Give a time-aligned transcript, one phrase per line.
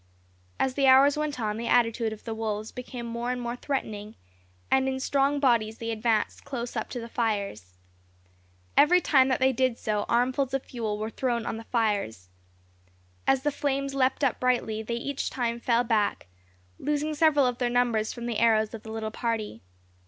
[0.59, 4.15] As the hours went on, the attitude of the wolves became more and more threatening,
[4.71, 7.77] and in strong bodies they advanced close up to the fires.
[8.75, 12.29] Every time that they did so armfuls of fuel were thrown on the fires.
[13.27, 16.25] As the flames leapt up brightly they each time fell back,
[16.79, 19.61] losing several of their numbers from the arrows of the little party.